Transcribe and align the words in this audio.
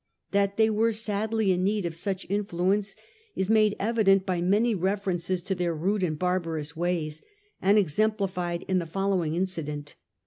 That 0.31 0.57
they 0.57 0.67
were 0.71 0.93
sadly 0.93 1.51
in 1.51 1.63
need 1.63 1.85
of 1.85 1.93
such 1.95 2.25
influence 2.27 2.95
is 3.35 3.51
made 3.51 3.75
evident 3.79 4.25
by 4.25 4.41
many 4.41 4.73
references 4.73 5.43
to 5.43 5.53
their 5.53 5.75
rude 5.75 6.01
and 6.01 6.17
barbarous 6.17 6.75
ways, 6.75 7.21
and 7.61 7.77
exemplified 7.77 8.65
in 8.67 8.79
the 8.79 8.87
following 8.87 9.35
incident. 9.35 9.93